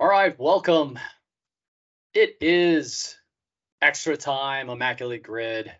[0.00, 0.98] All right, welcome.
[2.14, 3.16] It is
[3.80, 5.72] extra time, immaculate grid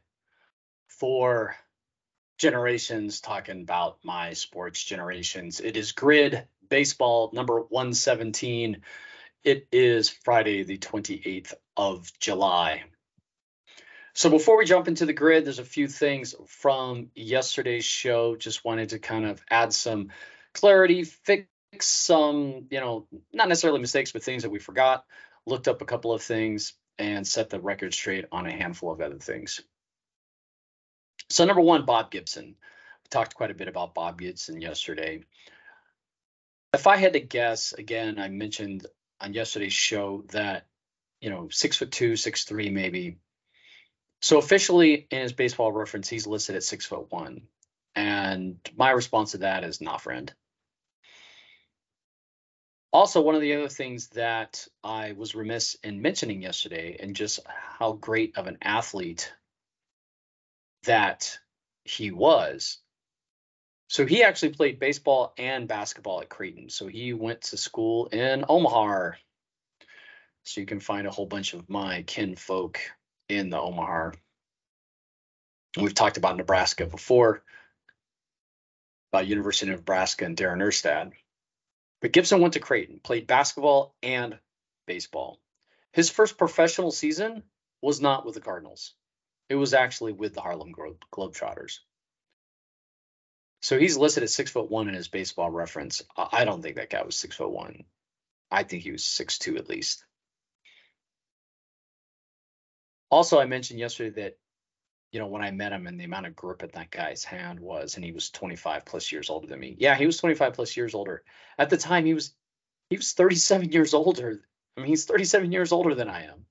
[0.87, 1.57] for
[2.39, 5.59] generations talking about my sports generations.
[5.59, 8.83] It is grid baseball number 117.
[9.43, 12.85] It is Friday, the 28th of July.
[14.15, 18.37] So before we jump into the grid, there's a few things from yesterday's show.
[18.37, 20.11] Just wanted to kind of add some
[20.53, 21.49] clarity, fix
[21.83, 25.05] some, you know, not necessarily mistakes, but things that we forgot,
[25.47, 29.01] looked up a couple of things, and set the record straight on a handful of
[29.01, 29.61] other things.
[31.29, 32.45] So, number one, Bob Gibson.
[32.45, 35.25] We talked quite a bit about Bob Gibson yesterday.
[36.73, 38.87] If I had to guess, again, I mentioned
[39.21, 40.67] on yesterday's show that,
[41.21, 43.19] you know, six foot two, six three, maybe.
[44.21, 47.43] So officially in his baseball reference, he's listed at six foot one.
[47.95, 50.33] And my response to that is not friend.
[52.95, 57.41] Also, one of the other things that I was remiss in mentioning yesterday, and just
[57.49, 59.33] how great of an athlete
[60.85, 61.37] that
[61.83, 62.79] he was.
[63.89, 66.71] So he actually played baseball and basketball at Creighton.
[66.71, 69.11] So he went to school in Omaha.
[70.45, 72.79] So you can find a whole bunch of my kinfolk
[73.29, 74.13] in the Omaha.
[75.77, 77.43] We've talked about Nebraska before,
[79.13, 81.11] about University of Nebraska and Darren Erstad.
[82.05, 84.39] But Gibson went to Creighton, played basketball and
[84.87, 85.41] baseball.
[85.95, 87.45] His first professional season
[87.81, 88.93] was not with the Cardinals.
[89.49, 90.75] It was actually with the Harlem
[91.11, 91.79] Globetrotters.
[93.63, 96.03] So he's listed at six foot one in his baseball reference.
[96.15, 97.85] I don't think that guy was six foot one.
[98.51, 100.05] I think he was six two at least.
[103.09, 104.37] Also, I mentioned yesterday that
[105.15, 107.61] you know, when I met him and the amount of grip in that guy's hand
[107.61, 109.77] was, and he was 25 plus years older than me.
[109.79, 111.23] Yeah, he was 25 plus years older.
[111.57, 112.35] At the time, he was
[112.91, 114.43] he was 37 years older.
[114.77, 116.47] I mean, he's 37 years older than I am.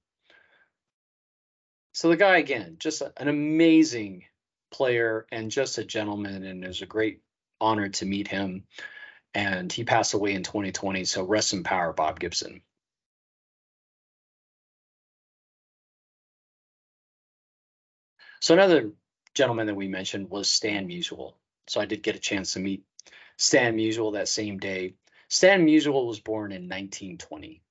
[1.91, 4.23] So the guy again, just a, an amazing
[4.71, 7.21] player and just a gentleman, and it was a great
[7.59, 8.63] honor to meet him.
[9.33, 11.03] And he passed away in 2020.
[11.03, 12.61] So rest in power, Bob Gibson.
[18.43, 18.91] So another
[19.33, 21.35] gentleman that we mentioned was Stan Musial.
[21.67, 22.83] So I did get a chance to meet
[23.37, 24.95] Stan Musial that same day.
[25.29, 27.61] Stan Musial was born in 1920.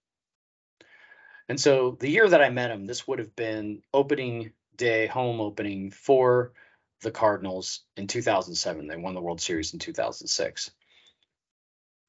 [1.51, 5.43] And so the year that I met him, this would have been opening day, home
[5.43, 6.55] opening for
[7.03, 8.87] the Cardinals in 2007.
[8.87, 10.71] They won the World Series in 2006.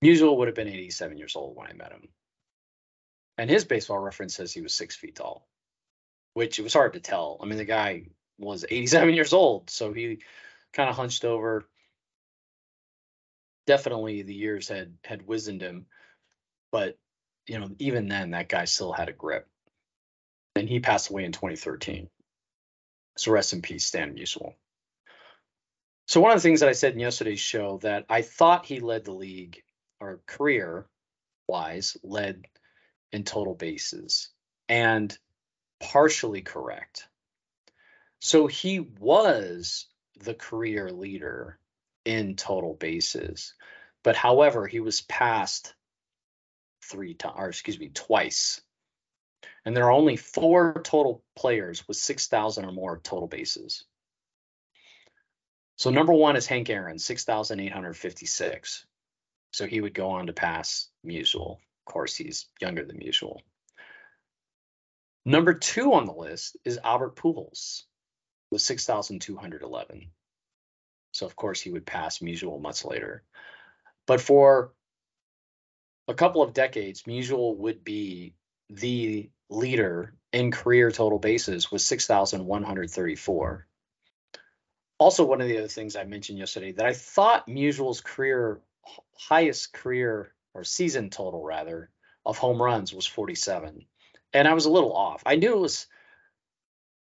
[0.02, 2.08] Musial would have been 87 years old when I met him.
[3.38, 5.50] And his baseball reference says he was six feet tall,
[6.34, 7.38] which it was hard to tell.
[7.42, 8.04] I mean, the guy
[8.38, 10.20] was 87 years old, so he
[10.74, 11.66] kind of hunched over.
[13.66, 15.86] Definitely, the years had had wizened him,
[16.72, 16.98] but
[17.48, 19.48] you know, even then, that guy still had a grip.
[20.56, 22.10] And he passed away in 2013.
[23.18, 24.54] So rest in peace, Stan Musial.
[26.08, 28.80] So one of the things that I said in yesterday's show that I thought he
[28.80, 29.62] led the league
[30.00, 30.86] or career
[31.48, 32.46] wise led
[33.12, 34.30] in total bases
[34.68, 35.18] and
[35.80, 37.08] partially correct.
[38.24, 39.86] So he was
[40.22, 41.60] the career leader
[42.06, 43.54] in total bases.
[44.02, 45.76] But however, he was passed
[46.86, 48.62] three times, or excuse me, twice.
[49.66, 53.84] And there are only four total players with 6,000 or more total bases.
[55.76, 58.86] So number one is Hank Aaron, 6,856.
[59.52, 61.58] So he would go on to pass Musial.
[61.58, 63.42] Of course, he's younger than Musial.
[65.26, 67.84] Number two on the list is Albert Pujols,
[68.54, 70.10] was 6,211.
[71.12, 73.24] So of course he would pass Musial much later.
[74.08, 74.72] But for
[76.08, 78.36] a couple of decades, Musial would be
[78.70, 83.68] the leader in career total bases with 6,134.
[84.98, 88.62] Also, one of the other things I mentioned yesterday that I thought Musial's career
[89.18, 91.90] highest career or season total rather
[92.26, 93.86] of home runs was 47.
[94.34, 95.24] And I was a little off.
[95.26, 95.88] I knew it was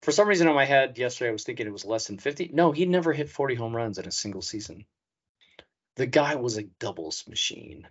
[0.02, 2.50] for some reason in my head yesterday, I was thinking it was less than 50.
[2.52, 4.84] No, he never hit 40 home runs in a single season.
[5.96, 7.88] The guy was a doubles machine,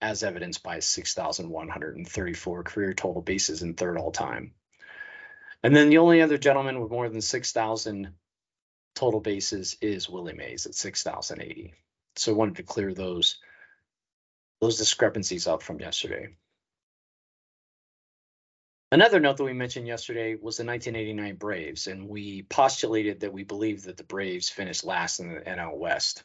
[0.00, 4.54] as evidenced by 6,134 career total bases in third all time.
[5.62, 8.14] And then the only other gentleman with more than 6,000
[8.94, 11.74] total bases is Willie Mays at 6,080.
[12.16, 13.38] So I wanted to clear those
[14.60, 16.28] those discrepancies up from yesterday.
[18.92, 23.44] Another note that we mentioned yesterday was the 1989 Braves, and we postulated that we
[23.44, 26.24] believed that the Braves finished last in the NL West.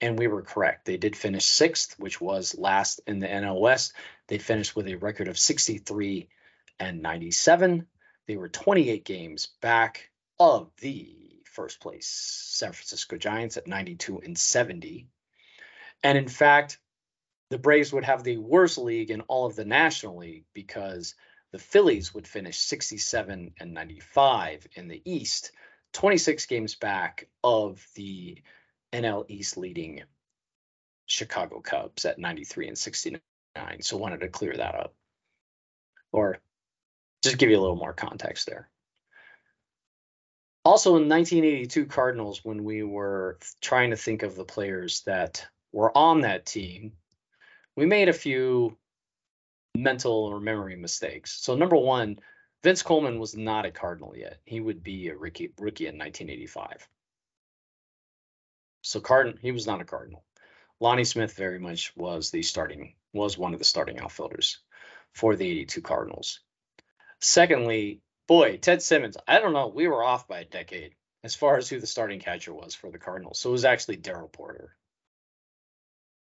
[0.00, 0.86] And we were correct.
[0.86, 3.92] They did finish sixth, which was last in the NL West.
[4.26, 6.28] They finished with a record of 63
[6.80, 7.86] and 97.
[8.26, 10.10] They were 28 games back
[10.40, 11.14] of the
[11.44, 15.06] first place San Francisco Giants at 92 and 70.
[16.02, 16.80] And in fact,
[17.50, 21.14] the Braves would have the worst league in all of the National League because
[21.54, 25.52] the Phillies would finish 67 and 95 in the East,
[25.92, 28.42] 26 games back of the
[28.92, 30.02] NL East leading
[31.06, 33.20] Chicago Cubs at 93 and 69.
[33.82, 34.96] So wanted to clear that up.
[36.10, 36.38] Or
[37.22, 38.68] just give you a little more context there.
[40.64, 45.96] Also in 1982 Cardinals, when we were trying to think of the players that were
[45.96, 46.94] on that team,
[47.76, 48.76] we made a few
[49.76, 51.32] mental or memory mistakes.
[51.40, 52.18] So number one,
[52.62, 54.38] Vince Coleman was not a Cardinal yet.
[54.44, 56.88] He would be a rookie rookie in 1985.
[58.82, 60.24] So Cardinal, he was not a Cardinal.
[60.80, 64.58] Lonnie Smith very much was the starting was one of the starting outfielders
[65.12, 66.40] for the 82 Cardinals.
[67.20, 71.56] Secondly, boy, Ted Simmons, I don't know, we were off by a decade as far
[71.56, 73.38] as who the starting catcher was for the Cardinals.
[73.38, 74.76] So it was actually Darrell Porter.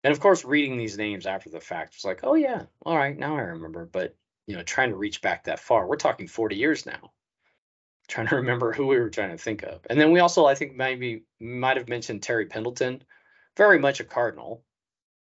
[0.03, 3.17] And of course, reading these names after the fact was like, oh yeah, all right,
[3.17, 3.85] now I remember.
[3.85, 4.15] But
[4.47, 7.11] you know, trying to reach back that far, we're talking 40 years now.
[8.09, 9.79] Trying to remember who we were trying to think of.
[9.89, 13.01] And then we also, I think, maybe might have mentioned Terry Pendleton,
[13.55, 14.65] very much a Cardinal,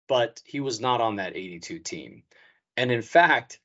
[0.09, 2.23] but he was not on that 82 team.
[2.79, 3.61] And in fact,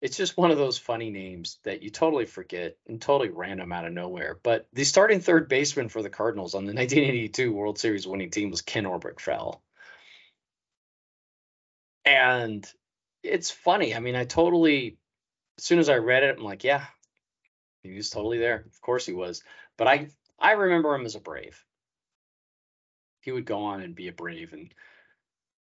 [0.00, 3.86] it's just one of those funny names that you totally forget and totally random out
[3.86, 4.38] of nowhere.
[4.42, 8.50] But the starting third baseman for the Cardinals on the 1982 World Series winning team
[8.50, 9.60] was Ken Oberkfell.
[12.08, 12.66] And
[13.22, 13.94] it's funny.
[13.94, 14.96] I mean, I totally,
[15.58, 16.86] as soon as I read it, I'm like, yeah,
[17.82, 18.64] he was totally there.
[18.66, 19.42] Of course he was.
[19.76, 20.08] But I,
[20.38, 21.62] I remember him as a Brave.
[23.20, 24.72] He would go on and be a Brave and,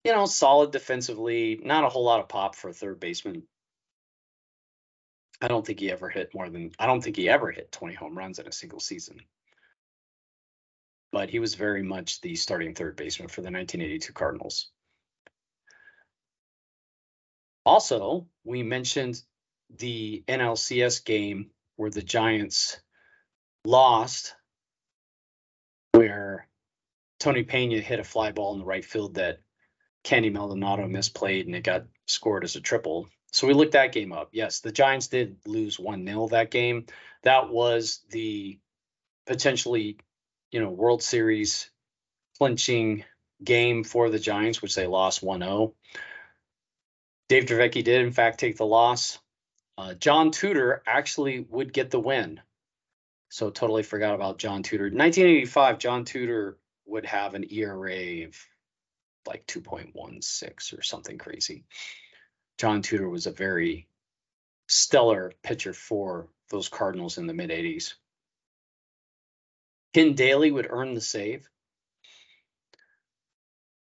[0.04, 3.42] you know, solid defensively, not a whole lot of pop for a third baseman.
[5.40, 7.94] I don't think he ever hit more than, I don't think he ever hit 20
[7.94, 9.20] home runs in a single season.
[11.10, 14.70] But he was very much the starting third baseman for the 1982 Cardinals.
[17.66, 19.20] Also, we mentioned
[19.78, 22.78] the NLCS game where the Giants
[23.64, 24.36] lost,
[25.90, 26.46] where
[27.18, 29.40] Tony Pena hit a fly ball in the right field that
[30.04, 33.08] Candy Maldonado misplayed and it got scored as a triple.
[33.32, 34.28] So we looked that game up.
[34.30, 36.86] Yes, the Giants did lose 1 0 that game.
[37.24, 38.60] That was the
[39.26, 39.98] potentially,
[40.52, 41.68] you know, World Series
[42.38, 43.04] clinching
[43.42, 45.74] game for the Giants, which they lost 1 0.
[47.28, 49.19] Dave Dravecky did, in fact, take the loss.
[49.78, 52.40] Uh, John Tudor actually would get the win.
[53.28, 54.84] So totally forgot about John Tudor.
[54.84, 58.37] 1985, John Tudor would have an ERA of
[59.26, 61.64] like 2.16 or something crazy.
[62.58, 63.88] John Tudor was a very
[64.69, 67.94] stellar pitcher for those Cardinals in the mid 80s.
[69.93, 71.49] Ken Dayley would earn the save.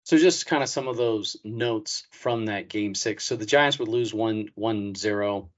[0.06, 3.24] So just kind of some of those notes from that game six.
[3.24, 5.50] So the Giants would lose one one zero,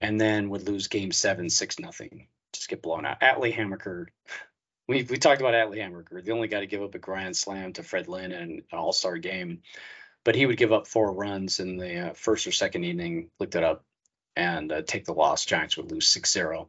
[0.00, 2.26] and then would lose game seven six nothing.
[2.52, 3.20] Just get blown out.
[3.20, 4.06] Atlee Hammaker.
[4.88, 7.72] We we talked about Atlee Hammaker, the only guy to give up a grand slam
[7.74, 9.62] to Fred Lynn in an All Star game,
[10.24, 13.30] but he would give up four runs in the uh, first or second inning.
[13.38, 13.84] Looked it up,
[14.34, 15.46] and uh, take the loss.
[15.46, 16.66] Giants would lose 6-0.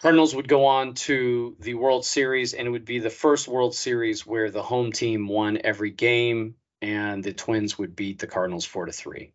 [0.00, 3.74] Cardinals would go on to the World Series, and it would be the first World
[3.74, 8.64] Series where the home team won every game, and the Twins would beat the Cardinals
[8.64, 9.32] four to three.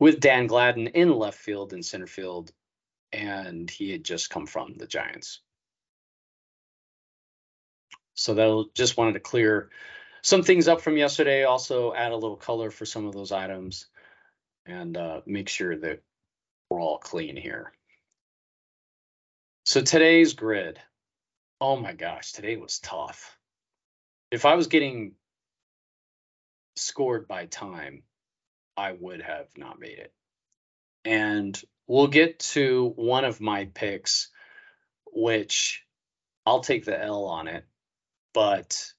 [0.00, 2.50] With Dan Gladden in left field and center field,
[3.12, 5.40] and he had just come from the Giants.
[8.14, 9.70] So that just wanted to clear
[10.22, 11.44] some things up from yesterday.
[11.44, 13.86] Also add a little color for some of those items,
[14.66, 16.02] and uh, make sure that
[16.68, 17.72] we're all clean here.
[19.66, 20.78] So today's grid,
[21.58, 23.38] oh my gosh, today was tough.
[24.30, 25.12] If I was getting
[26.76, 28.02] scored by time,
[28.76, 30.12] I would have not made it.
[31.06, 34.28] And we'll get to one of my picks,
[35.14, 35.82] which
[36.44, 37.64] I'll take the L on it,
[38.34, 38.92] but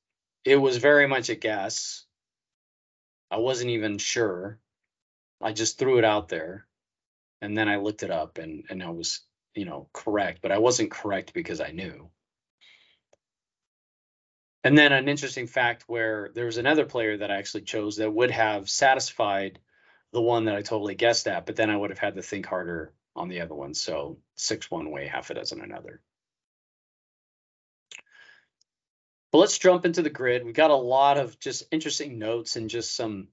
[0.46, 2.06] it was very much a guess.
[3.30, 4.60] I wasn't even sure.
[5.40, 6.66] I just threw it out there
[7.40, 9.22] and then I looked it up and and I was
[9.56, 12.10] you know, correct, but I wasn't correct because I knew.
[14.64, 18.12] And then an interesting fact where there was another player that I actually chose that
[18.12, 19.60] would have satisfied
[20.12, 22.46] the one that I totally guessed at, but then I would have had to think
[22.46, 23.74] harder on the other one.
[23.74, 26.02] So six one way, half a dozen another.
[29.32, 30.46] But let's jump into the grid.
[30.46, 33.28] We've got a lot of just interesting notes and just some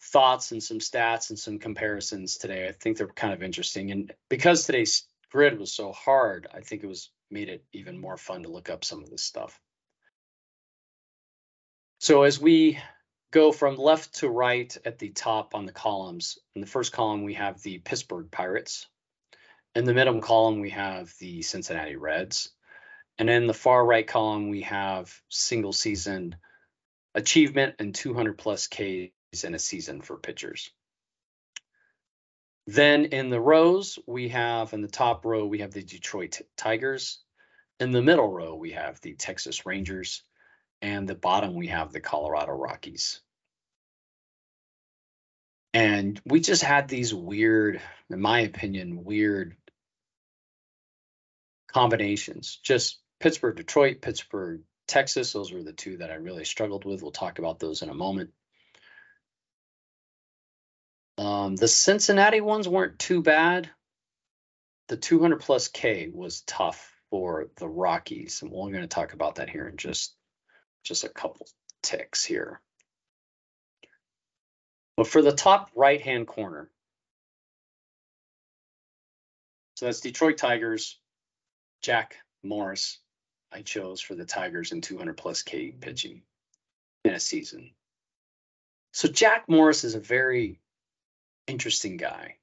[0.00, 2.66] thoughts and some stats and some comparisons today.
[2.66, 3.90] I think they're kind of interesting.
[3.90, 8.16] And because today's grid was so hard, I think it was made it even more
[8.16, 9.58] fun to look up some of this stuff.
[11.98, 12.78] So as we
[13.32, 17.24] go from left to right at the top on the columns, in the first column
[17.24, 18.86] we have the Pittsburgh Pirates.
[19.74, 22.50] In the middle column we have the Cincinnati Reds.
[23.18, 26.36] And in the far right column we have single season
[27.12, 30.70] achievement and 200 plus Ks in a season for pitchers.
[32.66, 37.18] Then in the rows, we have in the top row, we have the Detroit Tigers.
[37.78, 40.22] In the middle row, we have the Texas Rangers.
[40.80, 43.20] And the bottom, we have the Colorado Rockies.
[45.72, 49.56] And we just had these weird, in my opinion, weird
[51.72, 52.60] combinations.
[52.62, 55.32] Just Pittsburgh, Detroit, Pittsburgh, Texas.
[55.32, 57.02] Those were the two that I really struggled with.
[57.02, 58.30] We'll talk about those in a moment.
[61.16, 63.70] Um, the Cincinnati ones weren't too bad.
[64.88, 69.36] The 200 plus K was tough for the Rockies, and we're going to talk about
[69.36, 70.14] that here in just
[70.82, 71.46] just a couple
[71.82, 72.60] ticks here.
[74.96, 76.70] But for the top right hand corner,
[79.76, 80.98] so that's Detroit Tigers,
[81.80, 82.98] Jack Morris.
[83.52, 86.22] I chose for the Tigers in 200 plus K pitching
[87.04, 87.70] in a season.
[88.92, 90.60] So Jack Morris is a very
[91.46, 92.36] interesting guy.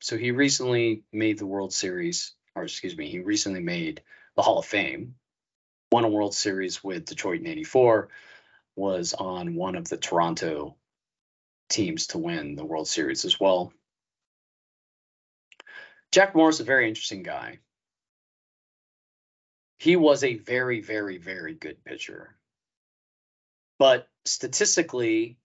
[0.00, 4.02] So he recently made the World Series, or excuse me, he recently made
[4.36, 5.14] the Hall of Fame.
[5.90, 8.08] Won a World Series with Detroit in '84.
[8.74, 10.76] Was on one of the Toronto
[11.68, 13.72] teams to win the World Series as well.
[16.10, 17.58] Jack Morris is a very interesting guy.
[19.78, 22.36] He was a very, very, very good pitcher.
[23.78, 25.38] But statistically,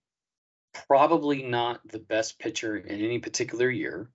[0.74, 4.10] probably not the best pitcher in any particular year.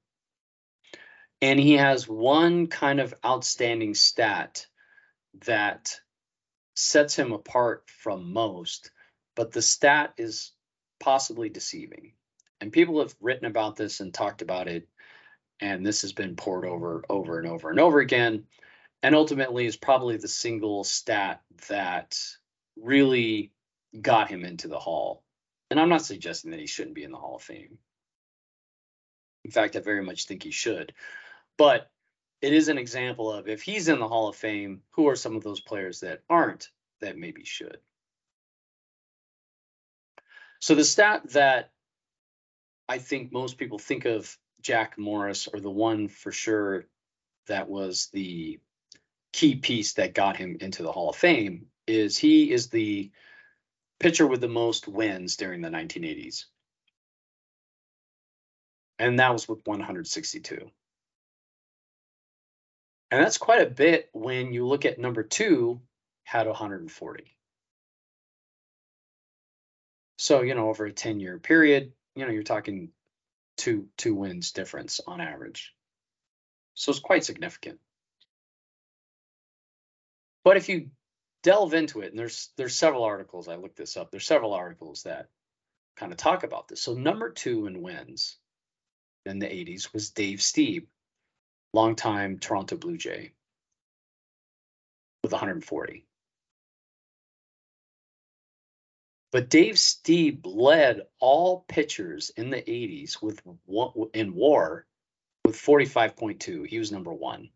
[1.41, 4.67] And he has one kind of outstanding stat
[5.45, 6.01] that
[6.75, 8.91] sets him apart from most,
[9.35, 10.53] but the stat is
[11.01, 12.13] possibly deceiving.
[12.61, 14.89] And people have written about this and talked about it,
[15.61, 18.45] and this has been poured over over and over and over again.
[19.03, 22.17] And ultimately is probably the single stat that
[22.77, 23.53] really
[24.01, 25.25] got him into the hall
[25.73, 27.79] and I'm not suggesting that he shouldn't be in the Hall of Fame.
[29.43, 30.93] In fact, I very much think he should.
[31.57, 31.91] But
[32.43, 35.35] it is an example of if he's in the Hall of Fame, who are some
[35.35, 36.69] of those players that aren't
[37.01, 37.79] that maybe should?
[40.61, 41.71] So the stat that
[42.87, 46.87] I think most people think of Jack Morris, or the one for sure
[47.47, 48.61] that was the
[49.33, 53.11] key piece that got him into the Hall of Fame, is he is the
[54.03, 56.45] pitcher with the most wins during the 1980s.
[58.99, 60.71] And that was with 162.
[63.11, 65.81] And that's quite a bit when you look at number two,
[66.25, 67.37] had 140.
[70.19, 72.91] So, you know, over a 10 year period, you know, you're talking
[73.57, 75.75] two two wins difference on average.
[76.75, 77.79] So it's quite significant.
[80.45, 80.91] But if you
[81.43, 83.49] delve into it, and there's there's several articles.
[83.49, 84.11] I looked this up.
[84.11, 85.29] There's several articles that
[85.97, 86.81] kind of talk about this.
[86.81, 88.39] So number two in wins
[89.27, 90.87] in the 80s was Dave Stieb,
[91.73, 93.33] longtime Toronto Blue Jay,
[95.23, 96.07] with 140.
[99.31, 103.41] But Dave Stieb led all pitchers in the 80s with
[104.13, 104.87] in WAR
[105.45, 106.67] with 45.2.
[106.67, 107.49] He was number one.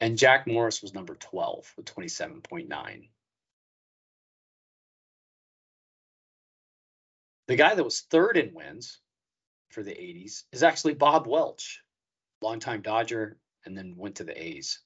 [0.00, 3.08] And Jack Morris was number 12 with 27.9.
[7.48, 8.98] The guy that was third in wins
[9.70, 11.80] for the 80s is actually Bob Welch,
[12.42, 14.80] longtime Dodger, and then went to the A's.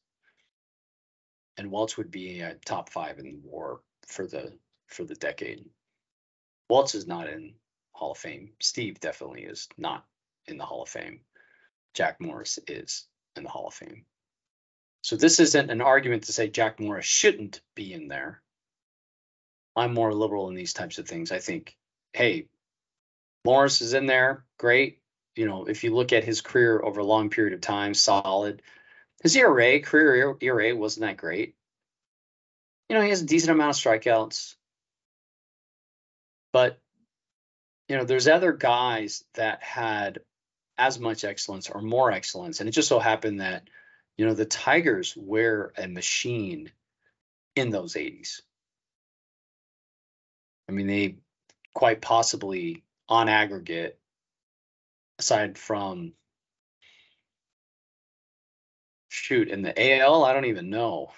[1.56, 4.52] And Welch would be a top five in the WAR for the
[4.86, 5.64] for the decade.
[6.68, 7.54] Welch is not in
[7.92, 8.52] Hall of Fame.
[8.62, 10.04] Stieb definitely is not
[10.46, 11.20] in the Hall of Fame.
[11.94, 14.04] Jack Morris is in the Hall of Fame.
[15.02, 18.42] So this isn't an argument to say Jack Morris shouldn't be in there.
[19.74, 21.32] I'm more liberal in these types of things.
[21.32, 21.76] I think,
[22.12, 22.48] hey,
[23.44, 25.00] Morris is in there, great.
[25.36, 28.62] You know, if you look at his career over a long period of time, solid.
[29.22, 31.54] His ERA, career ERA wasn't that great.
[32.88, 34.56] You know, he has a decent amount of strikeouts.
[36.52, 36.80] But,
[37.88, 40.20] you know, there's other guys that had
[40.76, 42.60] as much excellence or more excellence.
[42.60, 43.68] And it just so happened that
[44.20, 46.70] you know, the Tigers were a machine
[47.56, 48.42] in those 80s.
[50.68, 51.16] I mean, they
[51.72, 53.98] quite possibly, on aggregate,
[55.18, 56.12] aside from
[59.08, 61.12] shoot in the AL, I don't even know.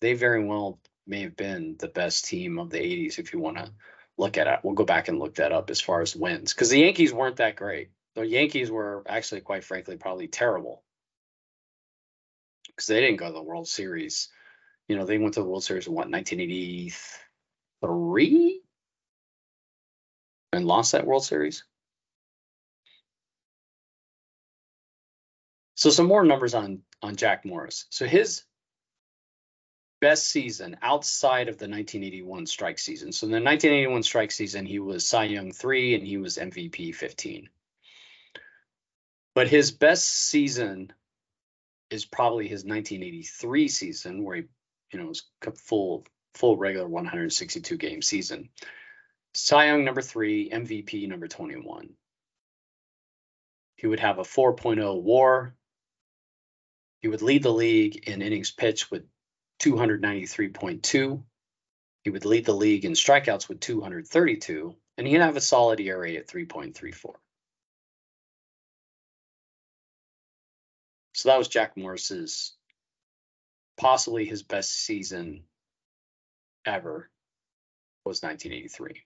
[0.00, 3.58] They very well may have been the best team of the 80s if you want
[3.58, 3.70] to
[4.16, 4.60] look at it.
[4.62, 7.36] We'll go back and look that up as far as wins because the Yankees weren't
[7.36, 7.90] that great.
[8.14, 10.82] The Yankees were actually, quite frankly, probably terrible
[12.78, 14.28] because they didn't go to the World Series.
[14.86, 18.62] You know, they went to the World Series in what 1983
[20.52, 21.64] and lost that World Series.
[25.74, 27.86] So some more numbers on on Jack Morris.
[27.90, 28.44] So his
[30.00, 33.10] best season outside of the 1981 strike season.
[33.10, 36.94] So in the 1981 strike season, he was Cy Young 3 and he was MVP
[36.94, 37.48] 15.
[39.34, 40.92] But his best season
[41.90, 44.42] is probably his 1983 season where he,
[44.92, 45.22] you know, was
[45.56, 48.50] full full regular 162 game season.
[49.34, 51.90] Cy Young number 3, MVP number 21.
[53.76, 55.54] He would have a 4.0 WAR,
[57.00, 59.04] he would lead the league in innings pitched with
[59.60, 61.22] 293.2.
[62.02, 66.12] He would lead the league in strikeouts with 232, and he'd have a solid ERA
[66.14, 67.14] at 3.34.
[71.18, 72.52] So that was Jack Morris's
[73.76, 75.42] possibly his best season
[76.64, 77.10] ever
[78.04, 79.02] was 1983.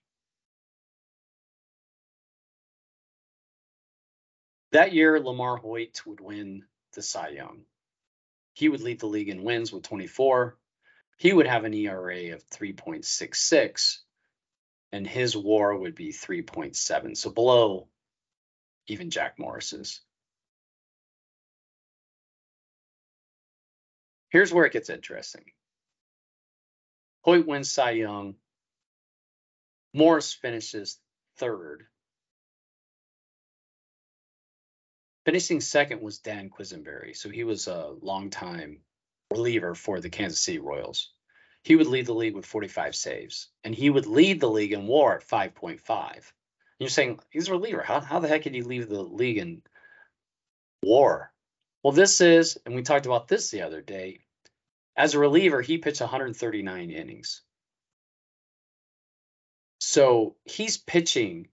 [4.73, 7.63] That year, LaMarr Hoyt would win the Cy Young.
[8.53, 10.59] He would lead the league in wins with 24.
[11.17, 14.01] He would have an ERA of 3.66,
[14.93, 17.89] and his WAR would be 3.7, so below
[18.87, 20.03] even Jack Morris's.
[24.33, 25.45] Here's where it gets interesting.
[27.21, 28.37] Hoyt wins Cy Young.
[29.93, 30.99] Morris finishes
[31.37, 31.85] third.
[35.27, 37.15] Finishing second was Dan Quisenberry.
[37.15, 38.81] So he was a longtime
[39.31, 41.13] reliever for the Kansas City Royals.
[41.63, 44.87] He would lead the league with 45 saves, and he would lead the league in
[44.87, 46.33] WAR at 5.5.
[46.79, 47.83] You're saying he's a reliever.
[47.83, 49.63] How, how the heck did he leave the league in
[50.83, 51.33] WAR?
[51.83, 54.21] Well, this is, and we talked about this the other day.
[54.97, 57.43] As a reliever, he pitched 139 innings.
[59.79, 61.49] So he's pitching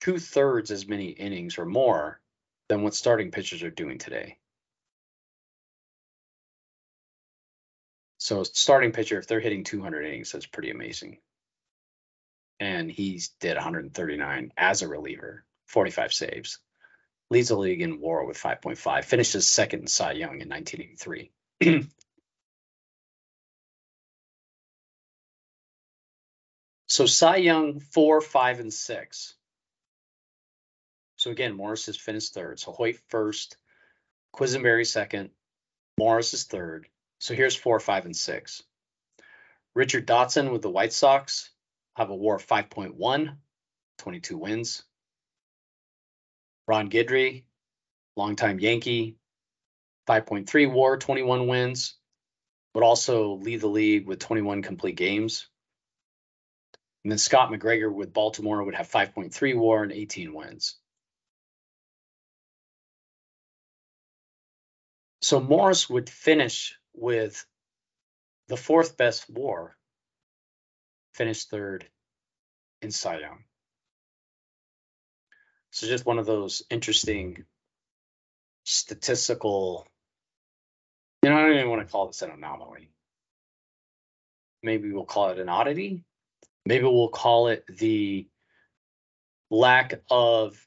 [0.00, 2.20] two thirds as many innings or more
[2.68, 4.38] than what starting pitchers are doing today.
[8.18, 11.18] So starting pitcher, if they're hitting 200 innings, that's pretty amazing.
[12.60, 16.58] And he's did 139 as a reliever, 45 saves.
[17.30, 19.04] Leads the league in WAR with 5.5.
[19.04, 21.30] Finishes second in Cy Young in 1983.
[26.88, 29.34] so Cy Young four, five, and six.
[31.16, 32.60] So again, Morris has finished third.
[32.60, 33.56] So Hoyt first,
[34.34, 35.30] Quisenberry second,
[35.98, 36.86] Morris is third.
[37.18, 38.62] So here's four, five, and six.
[39.74, 41.50] Richard Dotson with the White Sox
[41.96, 43.36] have a WAR of 5.1,
[43.98, 44.84] 22 wins.
[46.68, 47.44] Ron Guidry,
[48.16, 49.16] longtime Yankee,
[50.08, 51.94] 5.3 WAR, 21 wins,
[52.72, 55.46] but also lead the league with 21 complete games.
[57.04, 60.76] And then Scott McGregor with Baltimore would have 5.3 WAR and 18 wins.
[65.20, 67.44] So Morris would finish with
[68.48, 69.76] the fourth best WAR,
[71.12, 71.86] finish third
[72.80, 73.44] in Cy Young.
[75.70, 77.44] So just one of those interesting
[78.64, 79.86] statistical.
[81.22, 82.90] Know, I don't even want to call this an anomaly.
[84.62, 86.04] Maybe we'll call it an oddity.
[86.64, 88.28] Maybe we'll call it the
[89.50, 90.58] lack of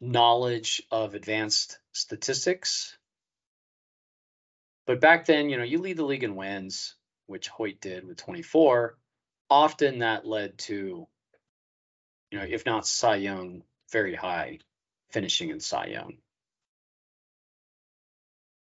[0.00, 2.96] knowledge of advanced statistics
[4.86, 6.94] but back then, you know, you lead the league in wins,
[7.26, 8.98] which Hoyt did with 24.
[9.48, 11.06] Often that led to,
[12.30, 13.62] you know, if not Cy Young,
[13.92, 14.58] very high
[15.10, 16.18] finishing in Cy Young.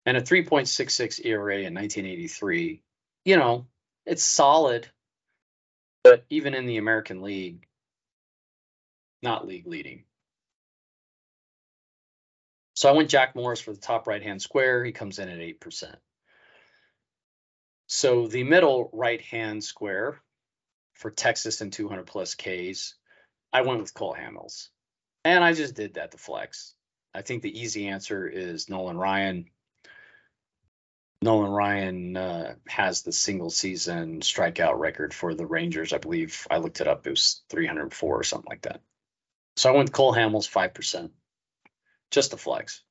[0.07, 2.81] And a 3.66 ERA in 1983,
[3.25, 3.67] you know,
[4.05, 4.87] it's solid,
[6.01, 7.67] but even in the American League,
[9.21, 10.05] not league leading.
[12.75, 14.85] So I went Jack Morris for the top right hand square.
[14.85, 15.95] He comes in at 8%.
[17.87, 20.21] So the middle right-hand square
[20.93, 22.95] for Texas and 200 plus Ks,
[23.51, 24.69] I went with Cole Hamels.
[25.25, 26.75] And I just did that to flex.
[27.13, 29.49] I think the easy answer is Nolan Ryan.
[31.21, 35.91] Nolan Ryan uh, has the single season strikeout record for the Rangers.
[35.91, 37.07] I believe I looked it up.
[37.07, 38.81] It was 304 or something like that.
[39.55, 41.09] So I went Cole Hamels 5%.
[42.11, 42.83] Just the flex.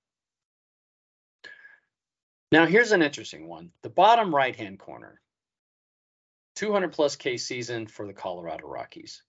[2.51, 3.71] Now here's an interesting one.
[3.83, 5.21] The bottom right hand corner.
[6.57, 9.23] 200 plus K season for the Colorado Rockies.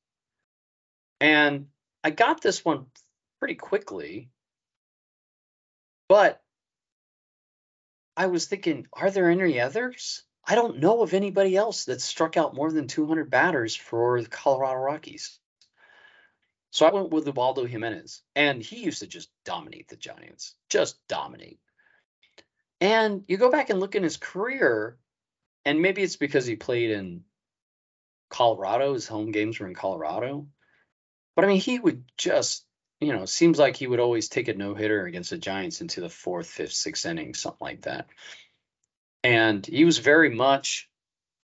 [1.19, 1.67] And
[2.03, 2.87] I got this one
[3.39, 4.29] pretty quickly,
[6.07, 6.41] but
[8.17, 10.23] I was thinking, are there any others?
[10.43, 14.27] I don't know of anybody else that struck out more than 200 batters for the
[14.27, 15.39] Colorado Rockies.
[16.71, 20.97] So I went with Ubaldo Jimenez, and he used to just dominate the Giants, just
[21.07, 21.59] dominate.
[22.81, 24.97] And you go back and look in his career,
[25.63, 27.23] and maybe it's because he played in
[28.29, 30.47] Colorado, his home games were in Colorado.
[31.35, 32.65] But I mean, he would just
[32.99, 36.01] you know, seems like he would always take a no hitter against the Giants into
[36.01, 38.07] the fourth, fifth, sixth inning, something like that.
[39.23, 40.89] And he was very much,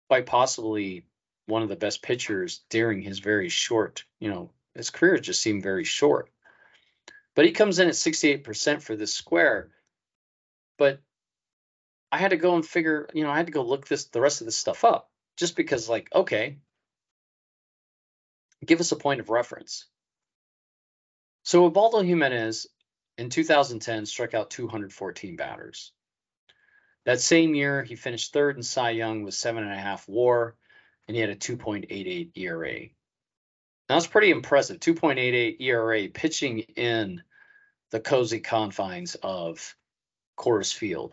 [0.09, 1.07] quite possibly,
[1.47, 5.63] one of the best pitchers during his very short, you know, his career just seemed
[5.63, 6.31] very short.
[7.35, 9.71] But he comes in at 68% for this square.
[10.79, 11.01] But
[12.13, 14.21] I had to go and figure, you know, I had to go look this the
[14.21, 16.59] rest of this stuff up just because, like, okay,
[18.65, 19.87] give us a point of reference.
[21.43, 22.67] So Ubaldo Jimenez
[23.19, 25.93] in 2010 struck out 214 batters.
[27.05, 30.55] That same year, he finished third in Cy Young with seven and a half WAR,
[31.09, 32.81] and he had a 2.88 ERA.
[33.89, 34.79] Now that's pretty impressive.
[34.79, 37.23] 2.88 ERA pitching in
[37.91, 39.75] the cozy confines of
[40.39, 41.13] Coors Field.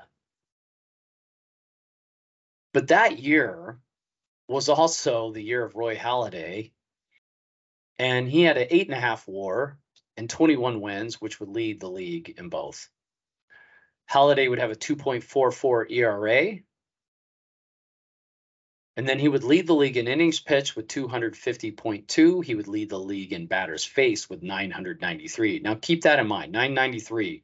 [2.74, 3.80] But that year
[4.48, 6.72] was also the year of Roy Halladay,
[7.98, 9.78] and he had an eight and a half WAR
[10.18, 12.90] and 21 wins, which would lead the league in both.
[14.12, 16.60] Halladay would have a 2.44 ERA.
[18.96, 22.44] And then he would lead the league in innings pitched with 250.2.
[22.44, 25.60] He would lead the league in batters faced with 993.
[25.60, 27.44] Now keep that in mind 993.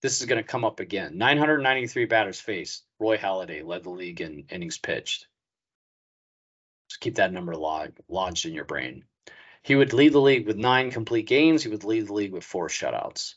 [0.00, 1.18] This is going to come up again.
[1.18, 2.84] 993 batters faced.
[2.98, 5.26] Roy Halladay led the league in innings pitched.
[6.88, 9.04] Just keep that number log, lodged in your brain.
[9.66, 11.64] He would lead the league with nine complete games.
[11.64, 13.34] He would lead the league with four shutouts.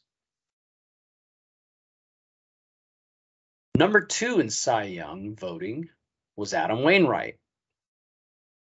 [3.75, 5.89] Number two in Cy Young voting
[6.35, 7.39] was Adam Wainwright.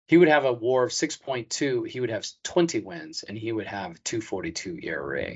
[0.08, 1.88] He would have a WAR of 6.2.
[1.88, 5.36] He would have 20 wins, and he would have 242 ERA.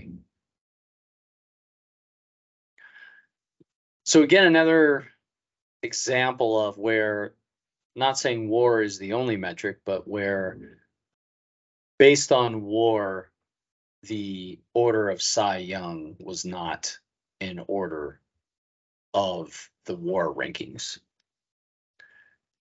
[4.05, 5.07] So again, another
[5.83, 7.35] example of where,
[7.95, 10.79] not saying WAR is the only metric, but where
[11.97, 13.31] based on war,
[14.03, 16.99] the order of Cy Young was not
[17.39, 18.19] in order
[19.13, 20.99] of the war rankings.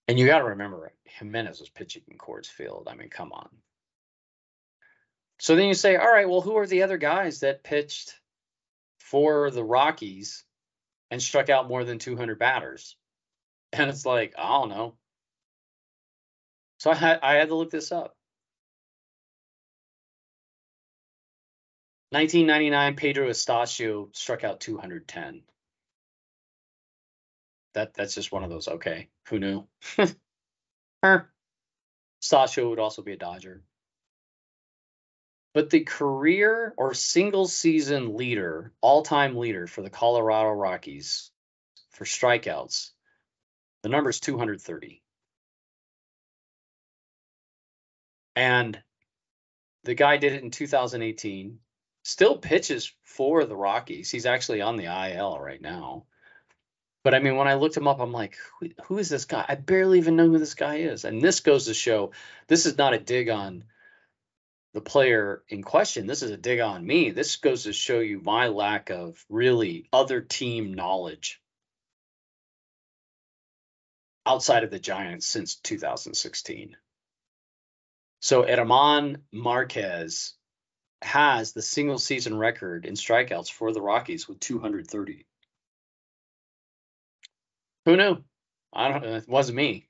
[0.09, 2.89] And you got to remember, Jimenez was pitching in Coors Field.
[2.91, 3.49] I mean, come on.
[5.39, 8.15] So then you say, all right, well, who are the other guys that pitched
[8.99, 10.45] for the Rockies
[11.11, 12.97] and struck out more than 200 batters?
[13.73, 14.95] And it's like, I don't know.
[16.79, 18.16] So I had, I had to look this up.
[22.11, 25.43] 1999, Pedro Astacio struck out 210.
[27.75, 28.69] That that's just one of those.
[28.69, 29.67] Okay, who knew?
[32.23, 33.63] Astacio would also be a Dodger.
[35.53, 41.31] But the career or single season leader, all time leader for the Colorado Rockies
[41.91, 42.91] for strikeouts,
[43.83, 45.03] the number is 230.
[48.37, 48.81] And
[49.85, 51.59] the guy did it in 2018
[52.07, 54.13] still pitches for the Rockies.
[54.13, 56.05] He's actually on the IL right now.
[57.03, 59.45] But I mean, when I looked him up, I'm like, who, who is this guy?
[59.49, 61.05] I barely even know who this guy is.
[61.05, 62.13] And this goes to show
[62.47, 63.65] this is not a dig on
[64.73, 66.07] the player in question.
[66.07, 67.11] This is a dig on me.
[67.11, 71.43] This goes to show you my lack of really other team knowledge
[74.25, 76.77] outside of the Giants since 2016.
[78.21, 80.36] So German Marquez
[81.03, 85.27] has the single season record in strikeouts for the Rockies with 230.
[87.85, 88.25] Who knew?
[88.73, 89.03] I don't.
[89.03, 89.15] Know.
[89.17, 89.89] It wasn't me.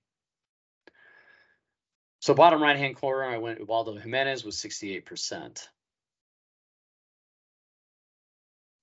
[2.21, 5.69] So bottom right hand corner, I went Ubaldo Jimenez with 68%.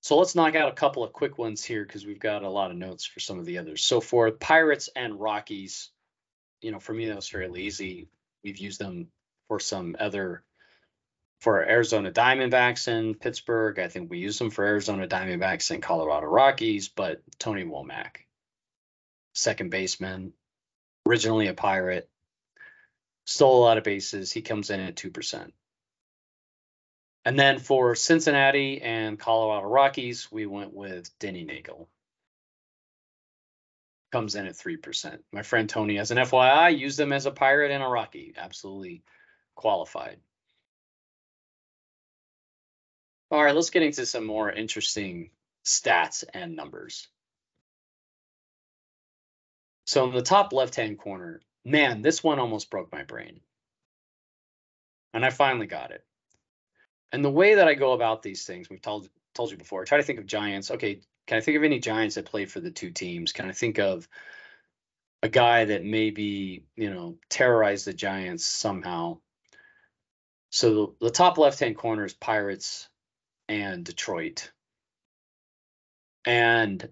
[0.02, 2.70] So let's knock out a couple of quick ones here because we've got a lot
[2.70, 3.82] of notes for some of the others.
[3.82, 5.90] So for Pirates and Rockies,
[6.60, 8.08] you know, for me that was fairly easy.
[8.42, 9.08] We've used them
[9.48, 10.42] for some other
[11.40, 13.78] for Arizona Diamondbacks in Pittsburgh.
[13.78, 18.24] I think we use them for Arizona Diamondbacks and Colorado Rockies, but Tony Womack.
[19.34, 20.32] second baseman,
[21.06, 22.08] originally a pirate,
[23.26, 24.32] stole a lot of bases.
[24.32, 25.52] He comes in at 2%.
[27.24, 31.88] And then for Cincinnati and Colorado Rockies, we went with Danny Neagle.
[34.12, 35.18] Comes in at 3%.
[35.32, 38.34] My friend Tony, as an FYI, used them as a pirate and a Rocky.
[38.36, 39.02] Absolutely
[39.54, 40.20] qualified.
[43.30, 45.30] All right, let's get into some more interesting
[45.64, 47.08] stats and numbers.
[49.86, 53.40] So in the top left-hand corner, man, this one almost broke my brain.
[55.12, 56.04] And I finally got it.
[57.12, 59.84] And the way that I go about these things, we've told told you before, I
[59.84, 60.70] try to think of giants.
[60.70, 63.32] Okay, can I think of any giants that played for the two teams?
[63.32, 64.08] Can I think of
[65.22, 69.18] a guy that maybe, you know, terrorized the Giants somehow?
[70.50, 72.88] So the, the top left-hand corner is Pirates
[73.48, 74.50] and Detroit.
[76.26, 76.88] And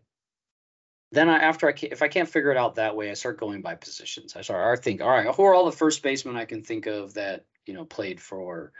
[1.12, 3.62] then I, after I if I can't figure it out that way, I start going
[3.62, 4.34] by positions.
[4.36, 6.86] I start I think, all right, who are all the first basemen I can think
[6.86, 8.72] of that you know played for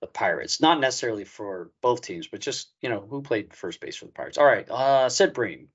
[0.00, 0.60] the Pirates?
[0.60, 4.12] Not necessarily for both teams, but just you know who played first base for the
[4.12, 4.38] Pirates.
[4.38, 5.68] All right, uh, Sid Bream.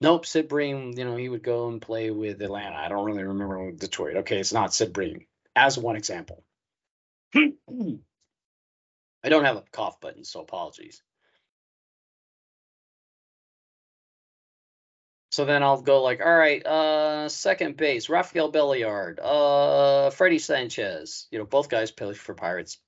[0.00, 0.92] Nope, Sid Bream.
[0.96, 2.76] You know he would go and play with Atlanta.
[2.76, 4.16] I don't really remember Detroit.
[4.18, 5.26] Okay, it's not Sid Bream.
[5.56, 6.44] As one example.
[9.28, 11.02] I don't have a cough button, so apologies.
[15.32, 21.26] So then I'll go like, all right, uh, second base, Rafael Belliard, uh, Freddie Sanchez.
[21.30, 22.78] You know, both guys play for Pirates.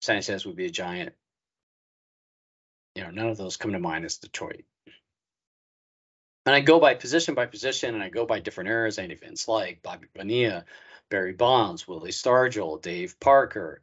[0.00, 1.12] Sanchez would be a giant.
[2.94, 4.64] You know, none of those come to mind as Detroit.
[6.46, 8.98] And I go by position by position, and I go by different eras.
[8.98, 10.64] Andy Van Slyke Bobby Bonilla,
[11.10, 13.82] Barry Bonds, Willie Stargell, Dave Parker.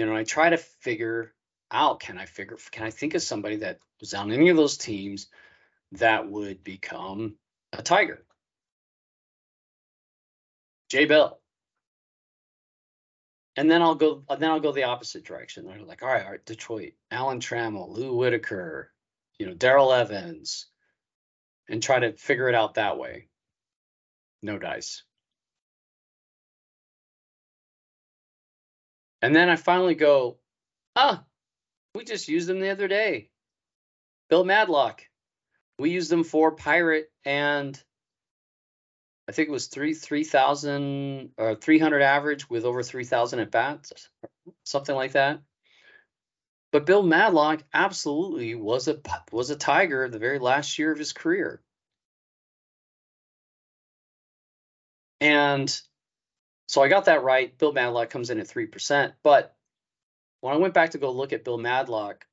[0.00, 1.34] You know, I try to figure
[1.70, 4.78] out can I figure can I think of somebody that was on any of those
[4.78, 5.26] teams
[5.92, 7.34] that would become
[7.74, 8.24] a Tiger.
[10.88, 11.38] Jay Bell.
[13.56, 15.66] And then I'll go then I'll go the opposite direction.
[15.66, 18.90] They're like, all right, all right, Detroit, Alan Trammell, Lou Whitaker,
[19.38, 20.68] you know, Darrell Evans,
[21.68, 23.28] and try to figure it out that way.
[24.40, 25.02] No dice.
[29.22, 30.38] And then I finally go,
[30.96, 31.24] ah,
[31.94, 33.30] we just used them the other day.
[34.28, 35.02] Bill Madlock
[35.80, 37.82] we used them for pirate and
[39.26, 43.38] I think it was three three thousand or three hundred average with over three thousand
[43.38, 44.08] at bats,
[44.64, 45.40] something like that.
[46.72, 49.00] But Bill Madlock absolutely was a
[49.32, 51.62] was a Tiger the very last year of his career.
[55.20, 55.80] And
[56.70, 57.58] so I got that right.
[57.58, 59.14] Bill Madlock comes in at three percent.
[59.24, 59.56] But
[60.40, 62.24] when I went back to go look at Bill Madlock,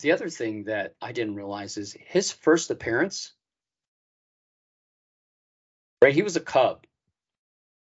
[0.00, 3.32] the other thing that I didn't realize is his first appearance,
[6.02, 6.12] right?
[6.12, 6.84] He was a Cub.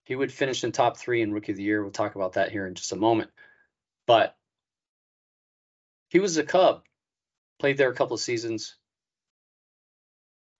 [0.05, 1.81] He would finish in top three in Rookie of the Year.
[1.81, 3.29] We'll talk about that here in just a moment.
[4.07, 4.37] But
[6.11, 6.83] he was a Cub,
[7.59, 8.77] played there a couple of seasons,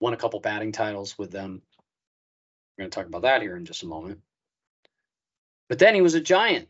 [0.00, 1.62] won a couple batting titles with them.
[2.76, 4.20] We're going to talk about that here in just a moment.
[5.70, 6.68] But then he was a Giant.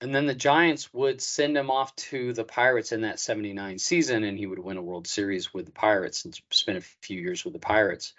[0.00, 4.24] And then the Giants would send him off to the Pirates in that 79 season,
[4.24, 7.44] and he would win a World Series with the Pirates and spend a few years
[7.44, 8.14] with the Pirates.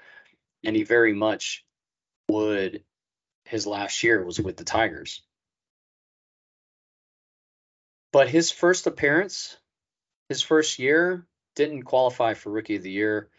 [0.63, 1.65] And he very much
[2.29, 2.83] would,
[3.45, 5.23] his last year was with the Tigers.
[8.13, 9.57] But his first appearance,
[10.29, 11.25] his first year,
[11.55, 13.29] didn't qualify for Rookie of the Year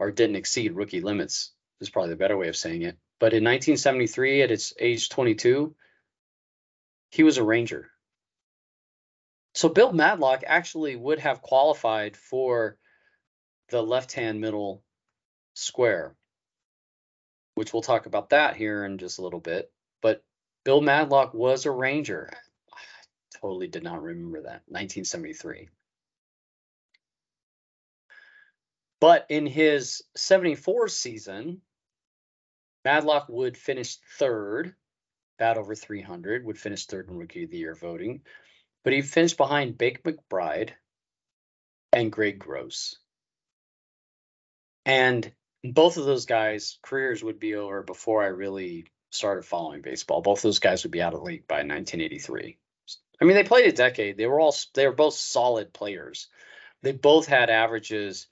[0.00, 2.98] or didn't exceed rookie limits, is probably the better way of saying it.
[3.18, 5.74] But in 1973, at its age 22,
[7.10, 7.90] he was a Ranger.
[9.54, 12.76] So Bill Madlock actually would have qualified for
[13.70, 14.82] the left-hand middle
[15.54, 16.14] square,
[17.54, 19.72] which we'll talk about that here in just a little bit.
[20.02, 20.22] But
[20.64, 22.30] Bill Madlock was a Ranger.
[22.72, 24.62] I totally did not remember that.
[24.68, 25.70] 1973.
[29.00, 31.62] But in his 74 season,
[32.86, 34.74] Madlock would finish third,
[35.38, 38.22] bat over 300, would finish third in Rookie of the Year voting
[38.86, 40.70] but he finished behind Bake McBride
[41.92, 43.00] and Greg Gross.
[44.84, 45.32] And
[45.64, 50.22] both of those guys' careers would be over before I really started following baseball.
[50.22, 52.56] Both of those guys would be out of the league by 1983.
[53.20, 54.16] I mean, they played a decade.
[54.16, 56.28] They were all they were both solid players.
[56.82, 58.28] They both had averages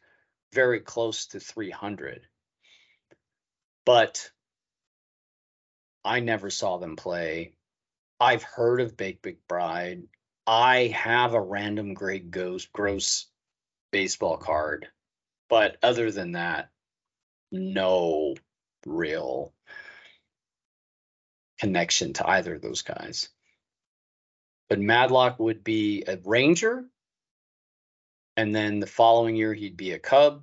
[0.53, 2.29] very close to 300.
[3.85, 4.31] But
[6.05, 7.55] I never saw them play.
[8.21, 10.05] I've heard of Bake McBride.
[10.47, 13.27] I have a random Greg Ghost gross
[13.90, 14.88] baseball card,
[15.49, 16.71] but other than that,
[17.51, 18.35] no
[18.87, 19.55] real
[21.59, 23.31] connection to either of those guys.
[24.69, 26.85] But Madlock would be a Ranger.
[28.37, 30.43] And then the following year, he'd be a Cub,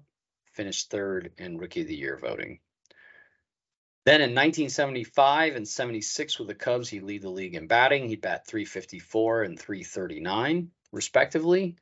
[0.53, 2.59] finished third in Rookie of the Year voting.
[4.03, 8.07] Then in 1975 and 76 with the Cubs, he'd lead the league in batting.
[8.07, 11.75] He'd bat 354 and 339, respectively.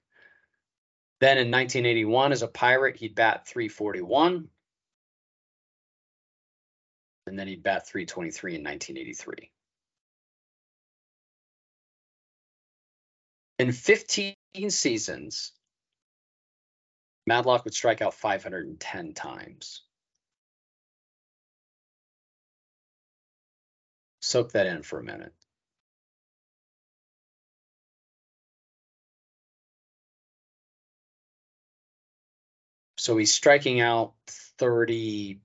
[1.22, 4.50] Then in 1981, as a Pirate, he'd bat 341.
[7.28, 9.52] And then he'd bat 323 in 1983.
[13.60, 14.36] In 15
[14.70, 15.54] seasons,
[17.28, 19.84] Madlock would strike out 510 times.
[24.30, 25.34] Soak that in for a minute.
[33.00, 34.13] So he's striking out
[34.60, 35.39] 30,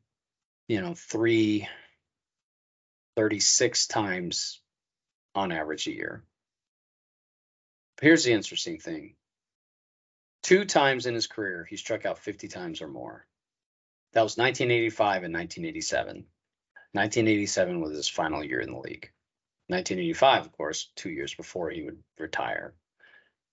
[0.68, 1.66] you know, three,
[3.16, 4.60] 36 times
[5.34, 6.22] on average a year.
[8.02, 9.14] Here's the interesting thing.
[10.42, 13.26] Two times in his career, he struck out 50 times or more.
[14.12, 16.26] That was 1985 and 1987.
[16.94, 19.10] 1987 was his final year in the league.
[19.66, 22.74] 1985, of course, two years before he would retire.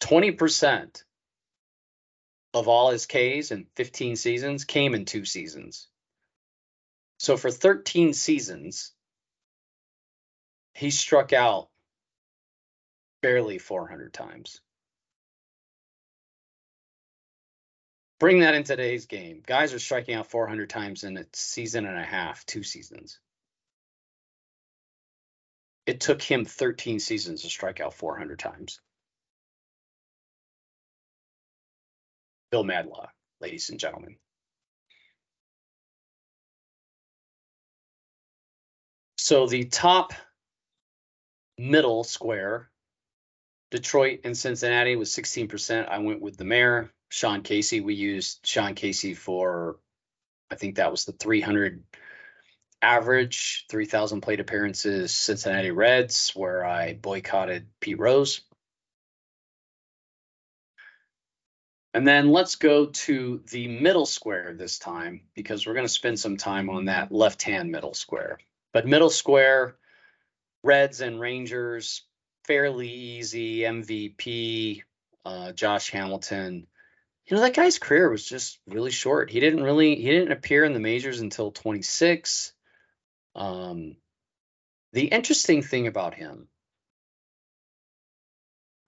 [0.01, 1.03] 20%
[2.53, 5.87] of all his Ks in 15 seasons came in two seasons.
[7.17, 8.93] So for 13 seasons,
[10.73, 11.69] he struck out
[13.21, 14.61] barely 400 times.
[18.19, 19.41] Bring that in today's game.
[19.43, 23.19] Guys are striking out 400 times in a season and a half, two seasons.
[25.85, 28.79] It took him 13 seasons to strike out 400 times.
[32.51, 34.17] Bill Madlock, ladies and gentlemen.
[39.17, 40.13] So the top
[41.57, 42.71] middle square
[43.71, 45.87] Detroit and Cincinnati was 16%.
[45.87, 47.79] I went with the mayor, Sean Casey.
[47.79, 49.79] We used Sean Casey for,
[50.51, 51.81] I think that was the 300
[52.81, 58.41] average, 3,000 plate appearances, Cincinnati Reds, where I boycotted Pete Rose.
[61.93, 66.19] And then let's go to the middle square this time because we're going to spend
[66.19, 68.39] some time on that left hand middle square.
[68.71, 69.75] But middle square,
[70.63, 72.03] Reds and Rangers,
[72.45, 74.83] fairly easy MVP.
[75.23, 76.65] Uh, Josh Hamilton.
[77.27, 79.29] You know that guy's career was just really short.
[79.29, 82.53] He didn't really he didn't appear in the majors until 26.
[83.35, 83.95] Um,
[84.93, 86.47] the interesting thing about him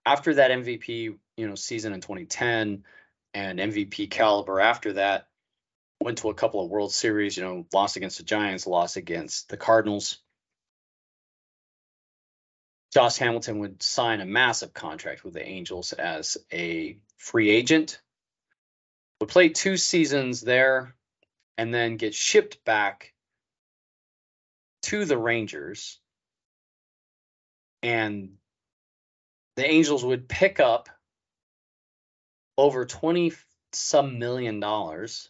[0.06, 2.84] after that MVP, you know, season in 2010
[3.32, 5.28] and MVP caliber after that,
[6.00, 9.48] went to a couple of World Series, you know, lost against the Giants, lost against
[9.48, 10.18] the Cardinals.
[12.92, 18.00] Josh Hamilton would sign a massive contract with the Angels as a free agent.
[19.20, 20.94] Would play two seasons there
[21.56, 23.13] and then get shipped back
[24.84, 25.98] to the Rangers.
[27.82, 28.34] And
[29.56, 30.88] the Angels would pick up
[32.56, 33.32] over 20
[33.72, 35.28] some million dollars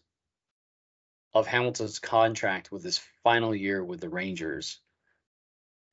[1.33, 4.81] of Hamilton's contract with his final year with the Rangers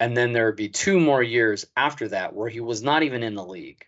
[0.01, 3.21] and then there would be two more years after that where he was not even
[3.21, 3.85] in the league.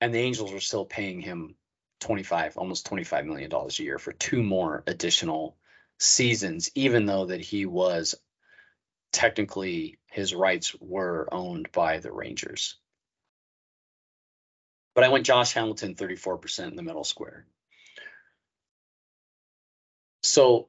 [0.00, 1.56] And the Angels were still paying him
[1.98, 5.56] 25, almost 25 million dollars a year for two more additional
[5.98, 8.14] seasons, even though that he was
[9.12, 12.76] technically his rights were owned by the Rangers.
[14.94, 17.46] But I went Josh Hamilton 34% in the middle square.
[20.22, 20.68] So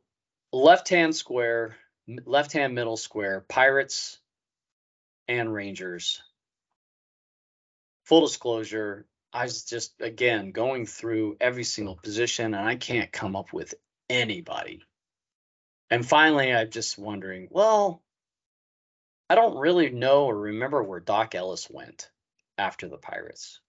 [0.51, 1.75] left hand square,
[2.25, 4.19] left hand middle square, Pirates
[5.27, 6.21] and Rangers.
[8.05, 13.35] Full disclosure, I was just again going through every single position and I can't come
[13.35, 13.73] up with
[14.09, 14.83] anybody.
[15.89, 18.01] And finally, I'm just wondering, well,
[19.29, 22.09] I don't really know or remember where Dock Ellis went
[22.57, 23.59] after the Pirates.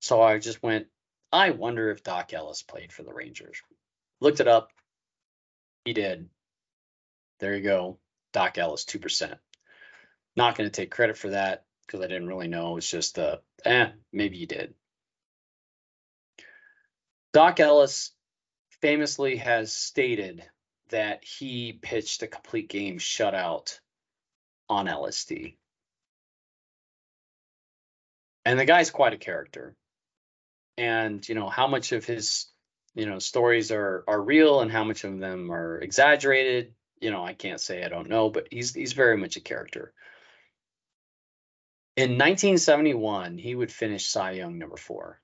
[0.00, 0.86] So I just went,
[1.32, 3.60] I wonder if Dock Ellis played for the Rangers.
[4.20, 4.70] Looked it up.
[5.84, 6.28] He did.
[7.38, 7.98] There you go.
[8.32, 9.36] Dock Ellis, 2%.
[10.36, 12.76] Not going to take credit for that because I didn't really know.
[12.76, 14.74] It's just, uh, eh, maybe you did.
[17.32, 18.12] Dock Ellis
[18.80, 20.44] famously has stated
[20.88, 23.78] that he pitched a complete game shutout
[24.68, 25.56] on LSD.
[28.44, 29.76] And the guy's quite a character.
[30.76, 32.46] And, you know, how much of his
[32.94, 37.24] you know stories are are real and how much of them are exaggerated you know
[37.24, 39.92] i can't say i don't know but he's he's very much a character
[41.96, 45.20] in 1971 he would finish cy young number four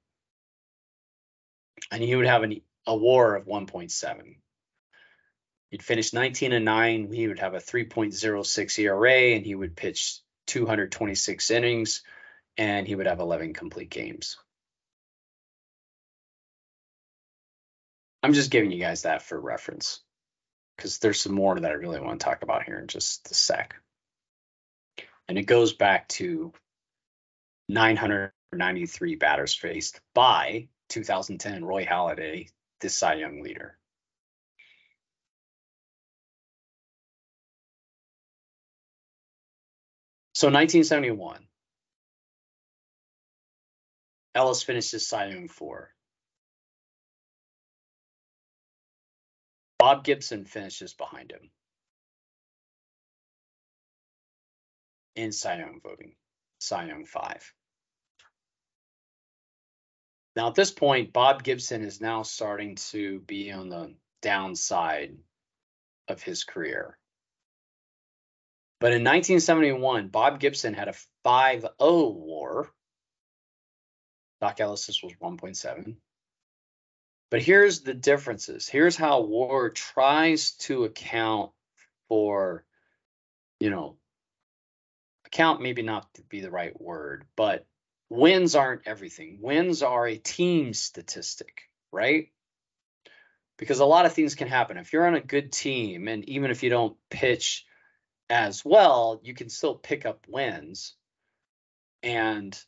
[1.91, 4.37] and he would have an, a war of 1.7
[5.71, 10.21] he'd finish 19 and 9 he would have a 3.06 era and he would pitch
[10.47, 12.03] 226 innings
[12.57, 14.39] and he would have 11 complete games.
[18.23, 20.01] I'm just giving you guys that for reference
[20.77, 23.35] because there's some more that I really want to talk about here in just a
[23.35, 23.77] sec.
[25.29, 26.53] And it goes back to
[27.69, 32.51] 993 batters faced by 2010 Roy Halladay,
[32.81, 33.79] the Cy Young leader.
[40.35, 41.47] So 1971,
[44.35, 45.91] Ellis finishes Cy Young four.
[49.79, 51.51] Bob Gibson finishes behind him
[55.15, 56.15] in Cy Young voting,
[56.59, 57.53] Cy Young 5.
[60.37, 65.17] Now, at this point, Bob Gibson is now starting to be on the downside
[66.09, 66.99] of his career.
[68.79, 72.71] But in 1971, Bob Gibson had a 5 0 war.
[74.43, 75.97] Dock Ellis's was 1.7.
[77.31, 78.69] But here's the differences.
[78.69, 81.53] Here's how WAR tries to account
[82.09, 82.65] for,
[83.59, 83.97] you know,
[85.25, 87.67] account maybe not be the right word, but
[88.09, 89.39] wins aren't everything.
[89.41, 92.29] Wins are a team statistic, right?
[93.59, 94.77] Because a lot of things can happen.
[94.77, 97.65] If you're on a good team, and even if you don't pitch
[98.29, 100.95] as well, you can still pick up wins.
[102.03, 102.59] And,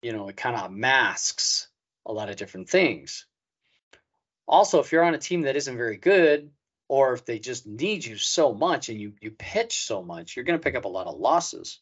[0.00, 1.68] you know, it kind of masks
[2.06, 3.26] a lot of different things.
[4.48, 6.50] Also, if you're on a team that isn't very good,
[6.88, 10.44] or if they just need you so much and you you pitch so much, you're
[10.44, 11.80] going to pick up a lot of losses.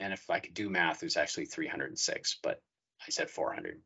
[0.00, 2.60] And if I could do math, it was actually 306, but
[3.06, 3.80] I said 400.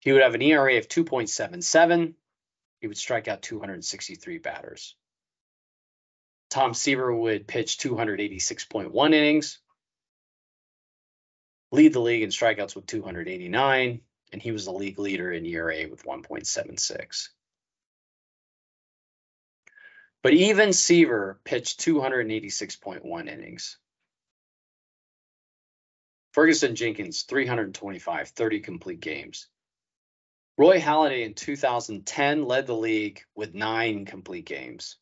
[0.00, 2.14] He would have an ERA of 2.77.
[2.80, 4.96] He would strike out 263 batters.
[6.52, 9.58] Tom Seaver would pitch 286.1 innings,
[11.70, 15.88] lead the league in strikeouts with 289, and he was the league leader in ERA
[15.88, 17.28] with 1.76.
[20.22, 23.78] But even Seaver pitched 286.1 innings.
[26.32, 29.48] Ferguson Jenkins, 325, 30 complete games.
[30.58, 34.98] Roy Halladay in 2010 led the league with nine complete games.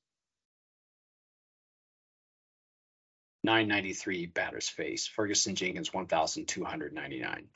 [3.43, 5.11] 993 batters faced.
[5.11, 7.49] Ferguson Jenkins, 1,299.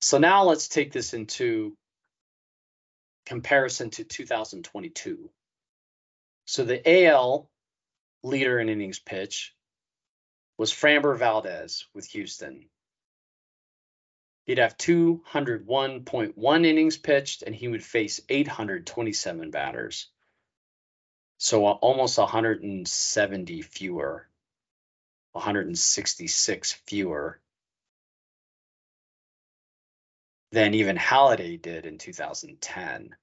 [0.00, 1.76] So now let's take this into
[3.26, 5.30] comparison to 2022.
[6.46, 7.50] So the AL
[8.22, 9.54] leader in innings pitch
[10.56, 12.68] was Framber Valdez with Houston.
[14.46, 20.08] He'd have 201.1 innings pitched and he would face 827 batters.
[21.38, 24.28] So uh, almost 170 fewer,
[25.32, 27.40] 166 fewer
[30.50, 33.14] than even Halladay did in 2010.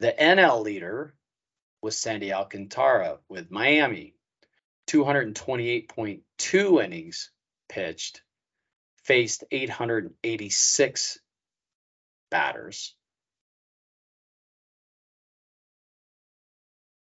[0.00, 1.14] The NL leader
[1.80, 4.14] was Sandy Alcantara with Miami,
[4.88, 7.30] 228.2 innings
[7.68, 8.22] pitched,
[9.04, 11.18] faced 886
[12.30, 12.96] batters.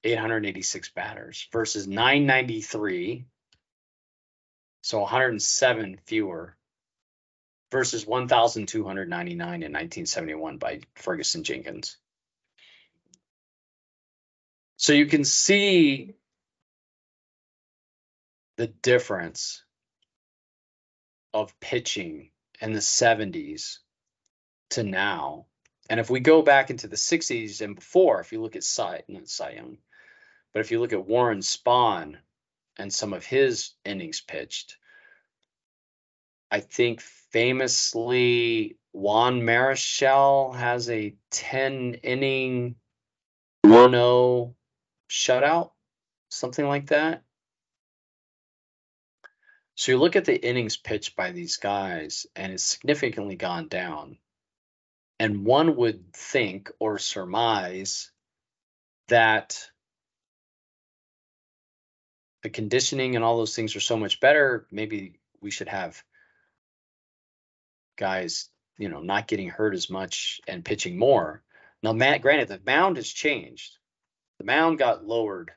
[0.03, 3.25] 886 batters versus 993,
[4.81, 6.57] so 107 fewer
[7.71, 11.97] versus 1,299 in 1971 by Ferguson Jenkins.
[14.77, 16.15] So you can see
[18.57, 19.63] the difference
[21.33, 22.29] of pitching
[22.61, 23.79] in the 70s
[24.71, 25.45] to now.
[25.89, 29.03] And if we go back into the 60s and before, if you look at Cy,
[29.07, 29.77] not Cy Young,
[30.53, 32.17] but if you look at Warren Spahn
[32.77, 34.77] and some of his innings pitched,
[36.51, 42.75] I think famously Juan Marichal has a 10 inning
[43.63, 44.55] 1 0
[45.09, 45.71] shutout,
[46.29, 47.23] something like that.
[49.75, 54.17] So you look at the innings pitched by these guys, and it's significantly gone down.
[55.19, 58.11] And one would think or surmise
[59.07, 59.71] that
[62.43, 64.67] the conditioning and all those things are so much better.
[64.69, 66.03] Maybe we should have
[67.97, 71.41] guys, you know, not getting hurt as much and pitching more.
[71.81, 73.77] Now, Matt, granted, the mound has changed.
[74.39, 75.51] The mound got lowered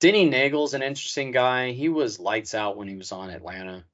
[0.00, 1.72] Denny Neagle's an interesting guy.
[1.72, 3.84] He was lights out when he was on Atlanta.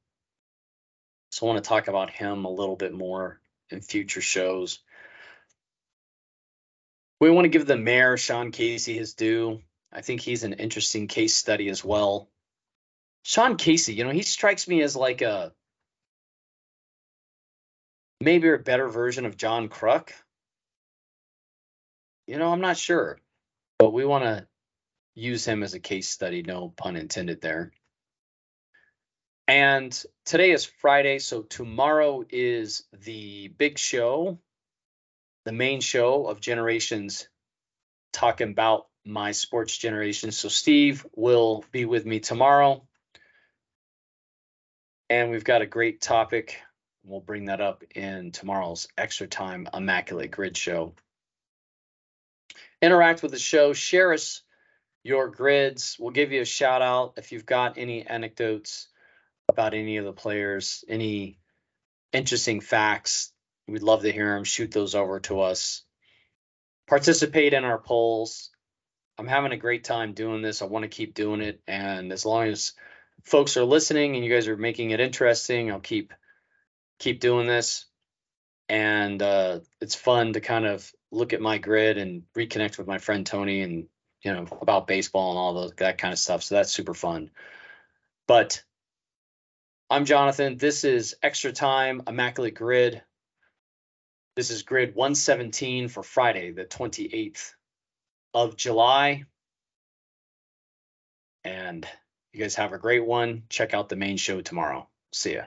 [1.30, 4.80] So I want to talk about him a little bit more in future shows.
[7.20, 9.60] We want to give the mayor, Sean Casey, his due.
[9.92, 12.28] I think he's an interesting case study as well.
[13.22, 15.52] Sean Casey, you know, he strikes me as like a
[18.20, 20.10] maybe a better version of John Kruk.
[22.26, 23.18] You know, I'm not sure,
[23.78, 24.46] but we want to
[25.14, 27.72] use him as a case study, no pun intended there.
[29.50, 34.38] And today is Friday, so tomorrow is the big show
[35.44, 37.28] the main show of Generations
[38.12, 40.30] talking about my sports generation.
[40.30, 42.86] So Steve will be with me tomorrow.
[45.08, 46.60] And we've got a great topic.
[47.02, 50.94] We'll bring that up in tomorrow's extra time Immaculate Grid show.
[52.80, 54.42] Interact with the show, share us
[55.02, 55.96] your grids.
[55.98, 58.86] We'll give you a shout out if you've got any anecdotes
[59.50, 61.38] about any of the players, any
[62.12, 63.32] interesting facts
[63.70, 64.44] We'd love to hear them.
[64.44, 65.82] Shoot those over to us.
[66.88, 68.50] Participate in our polls.
[69.16, 70.60] I'm having a great time doing this.
[70.60, 71.60] I want to keep doing it.
[71.68, 72.72] And as long as
[73.24, 76.12] folks are listening and you guys are making it interesting, I'll keep
[76.98, 77.86] keep doing this.
[78.68, 82.98] and uh, it's fun to kind of look at my grid and reconnect with my
[82.98, 83.88] friend Tony and
[84.22, 86.42] you know about baseball and all those that kind of stuff.
[86.42, 87.30] So that's super fun.
[88.26, 88.62] But
[89.92, 90.56] I'm Jonathan.
[90.56, 93.02] This is Extra Time Immaculate Grid.
[94.36, 97.50] This is grid 117 for Friday, the 28th
[98.32, 99.24] of July.
[101.42, 101.84] And
[102.32, 103.42] you guys have a great one.
[103.48, 104.88] Check out the main show tomorrow.
[105.12, 105.46] See ya.